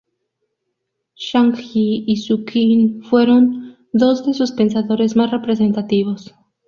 [1.15, 6.33] Zhang Yi y Su Qin fueron dos de sus pensadores más representativos.